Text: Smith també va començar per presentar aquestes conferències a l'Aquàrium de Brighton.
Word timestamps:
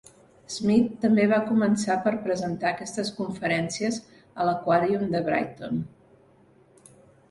Smith 0.53 0.87
també 1.03 1.25
va 1.33 1.39
començar 1.49 1.99
per 2.07 2.15
presentar 2.25 2.69
aquestes 2.71 3.13
conferències 3.21 4.03
a 4.19 4.51
l'Aquàrium 4.51 5.09
de 5.17 5.27
Brighton. 5.33 5.83